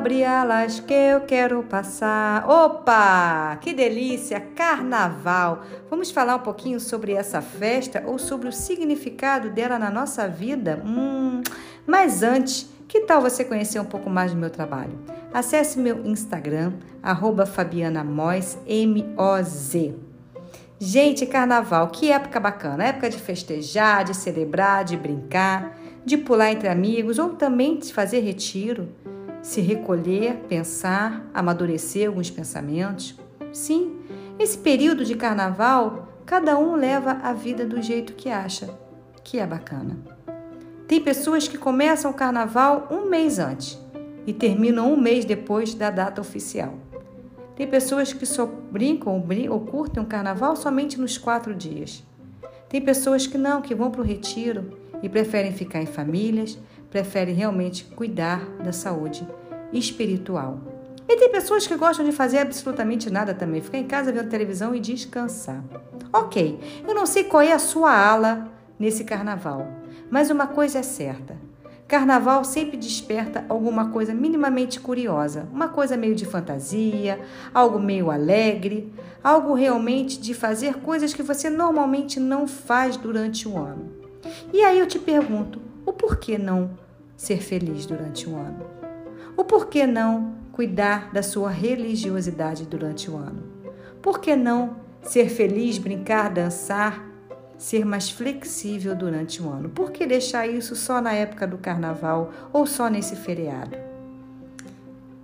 [0.00, 2.48] abre alas que eu quero passar.
[2.48, 3.58] Opa!
[3.60, 4.40] Que delícia!
[4.40, 5.60] Carnaval!
[5.90, 10.82] Vamos falar um pouquinho sobre essa festa ou sobre o significado dela na nossa vida?
[10.86, 11.42] Hum,
[11.86, 14.98] mas antes, que tal você conhecer um pouco mais do meu trabalho?
[15.34, 16.72] Acesse meu Instagram,
[17.02, 19.94] arroba Fabiana Moz, M-O-Z.
[20.78, 22.84] Gente, carnaval, que época bacana!
[22.84, 28.20] Época de festejar, de celebrar, de brincar, de pular entre amigos ou também de fazer
[28.20, 28.88] retiro,
[29.42, 33.18] se recolher, pensar, amadurecer alguns pensamentos.
[33.52, 33.96] Sim,
[34.38, 38.68] esse período de carnaval, cada um leva a vida do jeito que acha,
[39.24, 39.98] que é bacana.
[40.86, 43.78] Tem pessoas que começam o carnaval um mês antes
[44.26, 46.74] e terminam um mês depois da data oficial.
[47.54, 52.02] Tem pessoas que só brincam ou, brin ou curtem o carnaval somente nos quatro dias.
[52.68, 56.58] Tem pessoas que não, que vão para o retiro e preferem ficar em famílias,
[56.90, 59.26] preferem realmente cuidar da saúde
[59.72, 60.60] espiritual.
[61.08, 64.74] E tem pessoas que gostam de fazer absolutamente nada também, ficar em casa vendo televisão
[64.74, 65.64] e descansar.
[66.12, 68.48] Ok, eu não sei qual é a sua ala
[68.78, 69.66] nesse carnaval.
[70.08, 71.36] Mas uma coisa é certa:
[71.88, 77.20] carnaval sempre desperta alguma coisa minimamente curiosa, uma coisa meio de fantasia,
[77.52, 83.58] algo meio alegre, algo realmente de fazer coisas que você normalmente não faz durante o
[83.58, 83.90] ano.
[84.52, 86.70] E aí eu te pergunto: o porquê não
[87.16, 88.79] ser feliz durante o ano?
[89.40, 93.42] O porquê não cuidar da sua religiosidade durante o ano?
[94.02, 97.02] Por que não ser feliz, brincar, dançar,
[97.56, 99.70] ser mais flexível durante o ano.
[99.70, 103.78] Por que deixar isso só na época do carnaval ou só nesse feriado?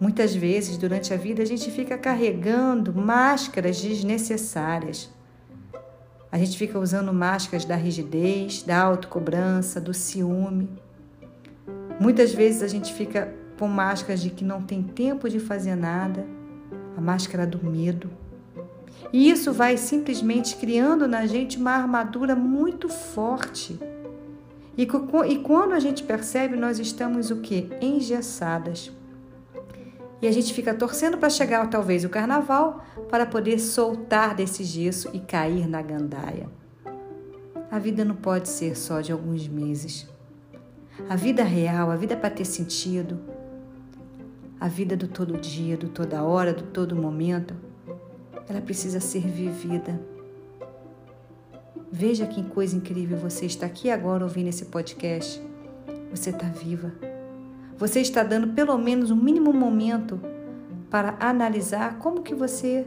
[0.00, 5.10] Muitas vezes durante a vida a gente fica carregando máscaras desnecessárias.
[6.32, 10.66] A gente fica usando máscaras da rigidez, da autocobrança, do ciúme.
[12.00, 16.24] Muitas vezes a gente fica com máscaras de que não tem tempo de fazer nada,
[16.96, 18.08] a máscara do medo.
[19.12, 23.78] E isso vai simplesmente criando na gente uma armadura muito forte.
[24.76, 27.68] E, e quando a gente percebe, nós estamos o que?
[27.80, 28.92] Engessadas.
[30.20, 35.08] E a gente fica torcendo para chegar talvez o carnaval para poder soltar desse gesso
[35.12, 36.48] e cair na gandaia.
[37.70, 40.08] A vida não pode ser só de alguns meses.
[41.08, 43.20] A vida real, a vida para ter sentido,
[44.60, 47.54] a vida do todo dia, do toda hora, do todo momento,
[48.48, 50.00] ela precisa ser vivida.
[51.90, 55.40] Veja que coisa incrível você está aqui agora ouvindo esse podcast.
[56.10, 56.92] Você está viva.
[57.76, 60.20] Você está dando pelo menos um mínimo momento
[60.90, 62.86] para analisar como que você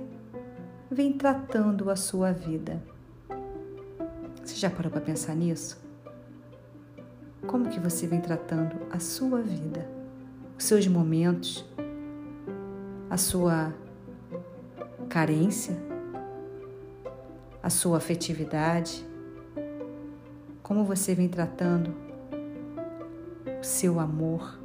[0.89, 2.83] vem tratando a sua vida.
[4.43, 5.79] Você já parou para pensar nisso?
[7.47, 9.87] Como que você vem tratando a sua vida,
[10.61, 11.65] os seus momentos,
[13.09, 13.73] a sua
[15.09, 15.75] carência,
[17.63, 19.03] a sua afetividade,
[20.61, 21.95] como você vem tratando
[23.59, 24.59] o seu amor,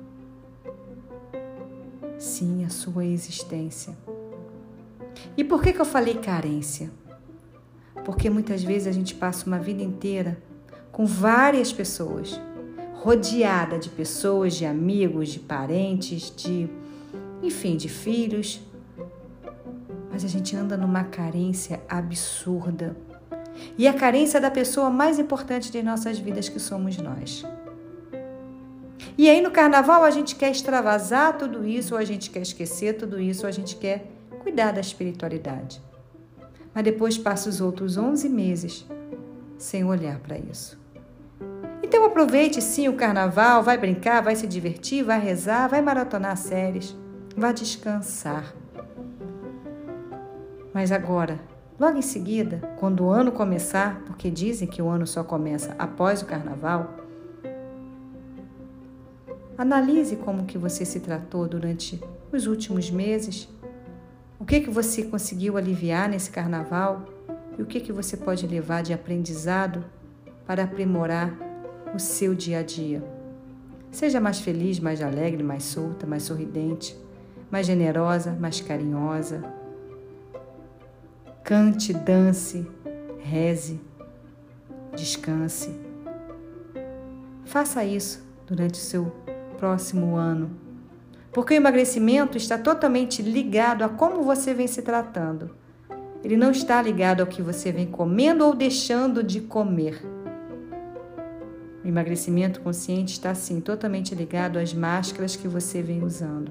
[2.18, 3.96] sim, a sua existência.
[5.34, 6.90] E por que, que eu falei carência?
[8.04, 10.42] Porque muitas vezes a gente passa uma vida inteira
[10.92, 12.38] com várias pessoas,
[13.06, 16.68] rodeada de pessoas, de amigos, de parentes, de,
[17.40, 18.60] enfim, de filhos,
[20.10, 22.96] mas a gente anda numa carência absurda.
[23.78, 27.44] E a carência da pessoa mais importante de nossas vidas, que somos nós.
[29.16, 32.96] E aí no carnaval a gente quer extravasar tudo isso, ou a gente quer esquecer
[32.96, 35.80] tudo isso, ou a gente quer cuidar da espiritualidade.
[36.74, 38.84] Mas depois passa os outros 11 meses
[39.56, 40.85] sem olhar para isso.
[41.86, 46.96] Então aproveite sim o carnaval, vai brincar, vai se divertir, vai rezar, vai maratonar séries,
[47.36, 48.52] vai descansar.
[50.74, 51.38] Mas agora,
[51.78, 56.22] logo em seguida, quando o ano começar, porque dizem que o ano só começa após
[56.22, 56.92] o carnaval,
[59.56, 62.02] analise como que você se tratou durante
[62.32, 63.48] os últimos meses,
[64.40, 67.06] o que que você conseguiu aliviar nesse carnaval
[67.56, 69.84] e o que que você pode levar de aprendizado
[70.44, 71.45] para aprimorar
[71.94, 73.02] o seu dia a dia.
[73.90, 76.96] Seja mais feliz, mais alegre, mais solta, mais sorridente,
[77.50, 79.42] mais generosa, mais carinhosa,
[81.46, 82.66] Cante, dance,
[83.20, 83.80] reze,
[84.96, 85.70] descanse.
[87.44, 89.12] Faça isso durante o seu
[89.56, 90.50] próximo ano,
[91.32, 95.52] porque o emagrecimento está totalmente ligado a como você vem se tratando.
[96.24, 100.04] Ele não está ligado ao que você vem comendo ou deixando de comer.
[101.86, 106.50] O emagrecimento consciente está, sim, totalmente ligado às máscaras que você vem usando.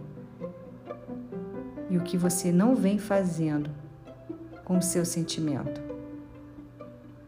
[1.90, 3.70] e o que você não vem fazendo
[4.64, 5.82] com o seu sentimento.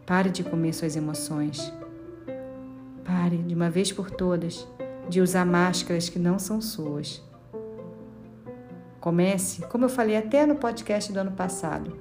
[0.06, 1.71] Pare de comer suas emoções.
[3.04, 4.65] Pare, de uma vez por todas,
[5.09, 7.21] de usar máscaras que não são suas.
[9.01, 11.98] Comece, como eu falei até no podcast do ano passado,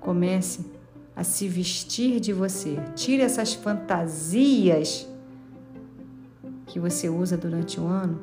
[0.00, 0.75] comece
[1.16, 2.76] a se vestir de você.
[2.94, 5.08] Tire essas fantasias
[6.66, 8.20] que você usa durante o ano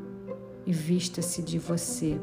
[0.63, 2.19] e vista-se de você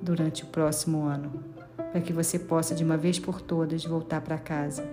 [0.00, 1.32] durante o próximo ano,
[1.76, 4.88] para que você possa de uma vez por todas voltar para casa.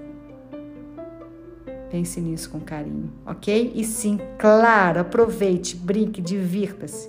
[1.92, 3.72] Pense nisso com carinho, ok?
[3.76, 7.08] E sim, claro, aproveite, brinque, divirta-se,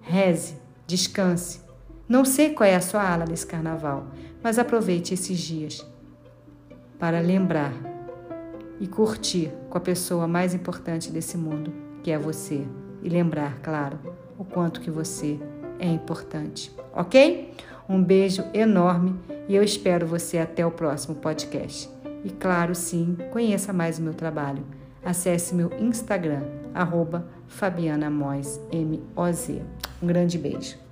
[0.00, 0.54] reze,
[0.86, 1.60] descanse.
[2.08, 4.06] Não sei qual é a sua ala nesse carnaval,
[4.42, 5.84] mas aproveite esses dias
[6.98, 7.72] para lembrar
[8.80, 11.72] e curtir com a pessoa mais importante desse mundo,
[12.02, 12.66] que é você,
[13.02, 13.98] e lembrar, claro,
[14.38, 15.38] o quanto que você
[15.78, 17.52] é importante, ok?
[17.88, 21.88] Um beijo enorme e eu espero você até o próximo podcast.
[22.24, 24.64] E claro, sim, conheça mais o meu trabalho.
[25.04, 26.42] Acesse meu Instagram,
[26.74, 28.60] arroba Fabiana Moz.
[30.02, 30.85] Um grande beijo.